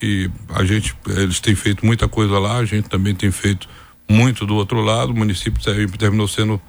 [0.00, 3.68] e a gente, eles têm feito muita coisa lá, a gente também tem feito
[4.08, 5.60] muito do outro lado, o município
[5.98, 6.60] terminou sendo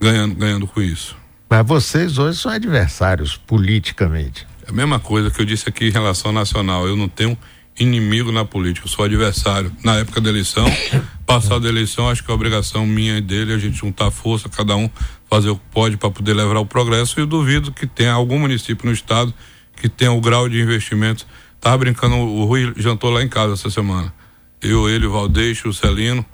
[0.00, 1.16] ganhando, ganhando com isso.
[1.48, 4.46] Mas vocês hoje são adversários politicamente.
[4.66, 7.36] É a mesma coisa que eu disse aqui em relação nacional, eu não tenho
[7.78, 9.72] inimigo na política, eu sou adversário.
[9.82, 10.64] Na época da eleição,
[11.26, 14.76] passada a eleição, acho que é obrigação minha e dele a gente juntar força, cada
[14.76, 14.90] um
[15.30, 18.38] fazer o que pode para poder levar o progresso e eu duvido que tenha algum
[18.38, 19.32] município no estado
[19.76, 21.26] que tem o grau de investimento.
[21.60, 24.12] Tava brincando, o Rui jantou lá em casa essa semana.
[24.60, 26.24] Eu, ele, o Valdeixo, o Celino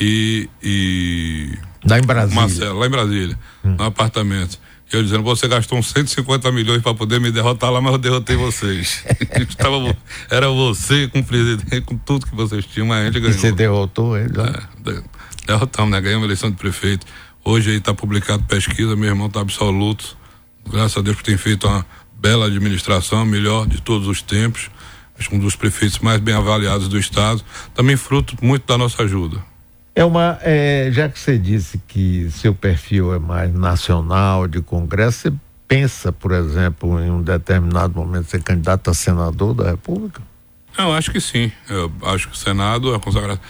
[0.00, 1.58] e, e.
[1.84, 2.40] Lá em Brasília.
[2.40, 3.76] Marcelo, lá em Brasília, hum.
[3.78, 4.58] no apartamento.
[4.90, 8.36] Eu dizendo, você gastou uns 150 milhões para poder me derrotar lá, mas eu derrotei
[8.36, 9.04] vocês.
[9.38, 9.96] Estava,
[10.30, 13.36] era você com o presidente, com tudo que vocês tinham, mas a gente ganhou.
[13.36, 14.32] E você derrotou ele?
[14.40, 15.02] É,
[15.46, 16.00] derrotamos, né?
[16.00, 17.06] Ganhamos a eleição de prefeito.
[17.44, 20.16] Hoje aí está publicado pesquisa, meu irmão está absoluto.
[20.70, 21.84] Graças a Deus que tem feito uma
[22.18, 24.70] bela administração, melhor de todos os tempos,
[25.18, 27.42] acho que um dos prefeitos mais bem avaliados do estado,
[27.74, 29.42] também fruto muito da nossa ajuda.
[29.98, 35.22] É uma, é, já que você disse que seu perfil é mais nacional, de congresso,
[35.22, 35.32] você
[35.66, 40.22] pensa, por exemplo, em um determinado momento ser candidato a senador da República?
[40.78, 41.50] Eu acho que sim.
[41.68, 43.40] Eu acho que o Senado é consagrado.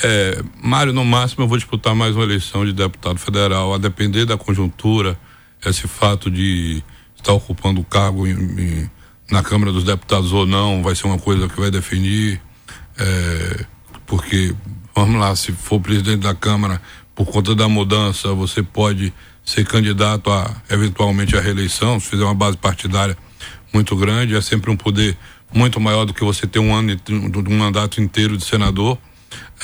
[0.00, 4.24] É, Mário, no máximo, eu vou disputar mais uma eleição de deputado federal, a depender
[4.24, 5.18] da conjuntura,
[5.66, 6.84] esse fato de
[7.16, 8.90] estar ocupando o cargo em, em,
[9.28, 12.40] na Câmara dos Deputados ou não, vai ser uma coisa que vai definir.
[12.96, 13.64] É,
[14.06, 14.54] porque,
[14.96, 16.80] vamos lá, se for presidente da Câmara,
[17.14, 19.12] por conta da mudança, você pode
[19.44, 23.16] ser candidato a eventualmente a reeleição, se fizer uma base partidária
[23.72, 25.16] muito grande, é sempre um poder
[25.52, 28.98] muito maior do que você ter um ano um mandato inteiro de senador.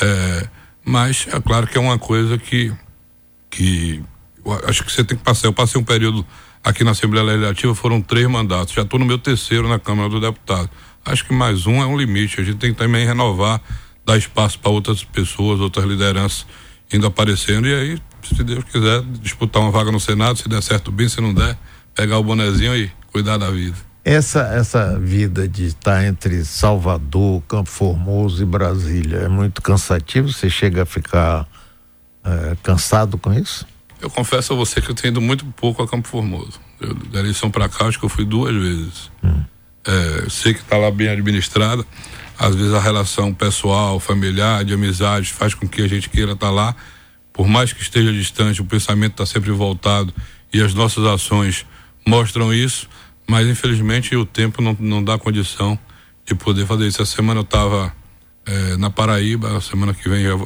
[0.00, 0.48] É,
[0.84, 2.72] mas é claro que é uma coisa que
[3.50, 4.02] que
[4.66, 5.48] acho que você tem que passar.
[5.48, 6.26] Eu passei um período
[6.62, 8.74] aqui na Assembleia Legislativa, foram três mandatos.
[8.74, 10.68] Já estou no meu terceiro na Câmara do Deputado.
[11.04, 12.40] Acho que mais um é um limite.
[12.40, 13.60] A gente tem que também renovar,
[14.04, 16.46] dar espaço para outras pessoas, outras lideranças
[16.92, 17.66] indo aparecendo.
[17.66, 21.20] E aí, se Deus quiser, disputar uma vaga no Senado, se der certo bem, se
[21.20, 21.56] não der,
[21.94, 23.76] pegar o bonezinho e cuidar da vida.
[24.04, 30.32] Essa, essa vida de estar entre Salvador, Campo Formoso e Brasília é muito cansativo?
[30.32, 31.46] Você chega a ficar
[32.24, 33.64] é, cansado com isso?
[34.00, 36.60] Eu confesso a você que eu tenho ido muito pouco a Campo Formoso.
[36.80, 39.10] Eu, da eleição para cá, acho que eu fui duas vezes.
[39.22, 39.44] Hum.
[39.86, 41.84] É, sei que está lá bem administrada.
[42.38, 46.48] Às vezes a relação pessoal, familiar, de amizade faz com que a gente queira estar
[46.48, 46.74] tá lá.
[47.32, 50.12] Por mais que esteja distante, o pensamento está sempre voltado
[50.52, 51.64] e as nossas ações
[52.06, 52.88] mostram isso
[53.28, 55.78] mas infelizmente o tempo não, não dá condição
[56.26, 57.02] de poder fazer isso.
[57.02, 57.92] Essa semana eu estava
[58.46, 60.36] é, na Paraíba, a semana que vem já,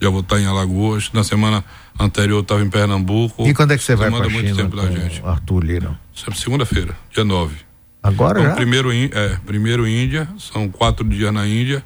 [0.00, 1.64] já vou estar em Alagoas, na semana
[1.98, 3.46] anterior eu estava em Pernambuco.
[3.46, 5.22] E quando é que você vai para muito tempo da gente.
[5.24, 6.00] Arthur Lira?
[6.34, 7.54] Segunda-feira, dia 9.
[8.02, 8.56] Agora então, já?
[8.56, 11.84] Primeiro, é, primeiro Índia, são quatro dias na Índia,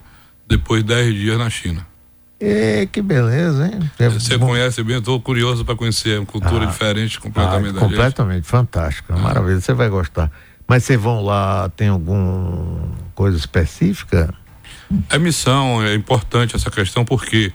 [0.49, 1.87] depois dez dias na China.
[2.41, 3.91] E, que beleza, hein?
[3.99, 4.49] É Você bom.
[4.49, 9.19] conhece bem, estou curioso para conhecer, uma cultura ah, diferente completamente ah, Completamente, fantástica, ah.
[9.19, 10.31] maravilha, você vai gostar.
[10.69, 14.35] Mas vocês vão lá, tem alguma coisa específica?
[15.11, 17.53] É missão, é importante essa questão, porque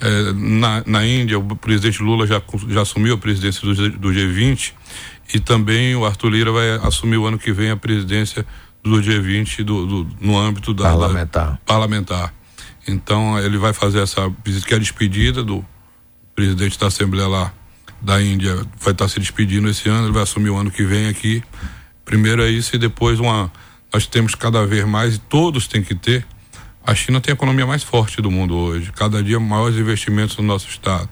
[0.00, 4.72] é, na, na Índia o presidente Lula já, já assumiu a presidência do, do G20
[5.32, 8.44] e também o Arthur Lira vai assumir o ano que vem a presidência
[8.82, 11.50] do G20 do, do no âmbito da parlamentar.
[11.50, 12.34] Da, parlamentar.
[12.86, 15.64] Então ele vai fazer essa visita que é a despedida do
[16.34, 17.52] presidente da Assembleia lá
[18.00, 21.08] da Índia, vai estar se despedindo esse ano, ele vai assumir o ano que vem
[21.08, 21.42] aqui.
[22.04, 23.50] Primeiro é isso e depois uma
[23.92, 26.26] nós temos cada vez mais e todos têm que ter.
[26.86, 30.42] A China tem a economia mais forte do mundo hoje, cada dia maiores investimentos no
[30.42, 31.08] nosso estado.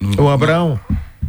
[0.00, 0.80] No, o Abraão,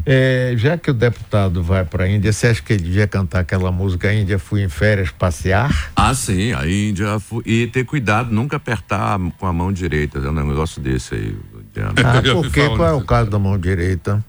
[0.06, 3.40] é, já que o deputado vai para a Índia, você acha que ele devia cantar
[3.40, 5.92] aquela música Índia fui em férias passear?
[5.96, 10.30] Ah, sim, a Índia fui, e ter cuidado, nunca apertar com a mão direita, é
[10.30, 11.38] um negócio desse aí.
[11.78, 12.68] Ah, por quê?
[12.70, 14.24] Qual é o caso da mão direita?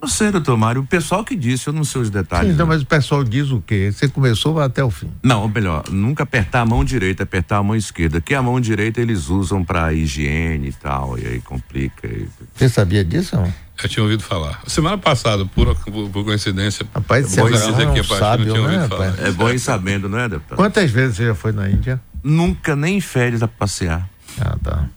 [0.00, 2.48] Não sei, doutor Mário, o pessoal que disse, eu não sei os detalhes.
[2.48, 3.92] Sim, então, mas o pessoal diz o quê?
[3.92, 5.10] Você começou vai até o fim.
[5.22, 8.98] Não, melhor, nunca apertar a mão direita, apertar a mão esquerda, que a mão direita
[8.98, 12.06] eles usam para higiene e tal, e aí complica.
[12.06, 12.26] E...
[12.54, 13.36] Você sabia disso?
[13.36, 13.52] Não?
[13.82, 14.60] Eu tinha ouvido falar.
[14.66, 16.86] Semana passada, por, por coincidência.
[16.94, 19.14] Rapaz, é bom dizer que a sábio, não tinha ouvido né, falar.
[19.18, 20.56] É bom ir sabendo, não é, deputado?
[20.56, 22.00] Quantas vezes você já foi na Índia?
[22.22, 24.08] Nunca, nem em férias a passear.
[24.40, 24.88] Ah, tá.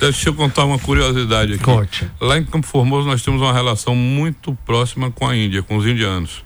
[0.00, 1.64] Deixa eu contar uma curiosidade aqui.
[1.64, 2.08] Conte.
[2.20, 5.86] Lá em Campo Formoso nós temos uma relação muito próxima com a Índia, com os
[5.86, 6.44] indianos.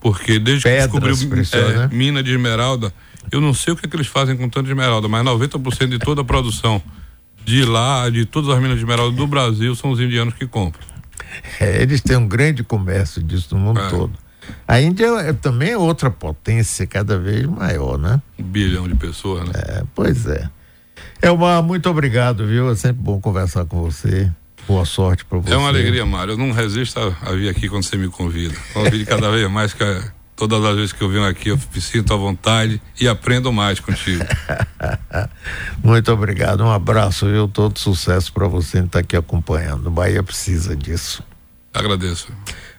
[0.00, 1.90] Porque desde Pedras, que descobriu é, né?
[1.92, 2.92] mina de esmeralda,
[3.30, 5.98] eu não sei o que, é que eles fazem com tanta esmeralda, mas 90% de
[5.98, 6.82] toda a produção
[7.44, 10.89] de lá, de todas as minas de esmeralda do Brasil, são os indianos que compram.
[11.60, 13.88] É, eles têm um grande comércio disso no mundo é.
[13.88, 14.12] todo.
[14.66, 18.20] A Índia é, também é outra potência cada vez maior, né?
[18.38, 19.52] Um bilhão de pessoas, né?
[19.56, 20.48] É, pois é.
[21.22, 22.70] Elmar, muito obrigado, viu?
[22.70, 24.30] É sempre bom conversar com você.
[24.66, 25.52] Boa sorte para você.
[25.52, 26.32] É uma alegria, Mário.
[26.32, 28.54] Eu não resisto a, a, vir aqui quando você me convida.
[28.72, 31.80] Convide cada vez mais que a, todas as vezes que eu venho aqui eu me
[31.82, 34.24] sinto à vontade e aprendo mais contigo.
[35.84, 36.64] muito obrigado.
[36.64, 37.46] Um abraço, viu?
[37.46, 39.88] Todo sucesso para você que está aqui acompanhando.
[39.88, 41.22] O Bahia precisa disso.
[41.74, 42.32] Agradeço.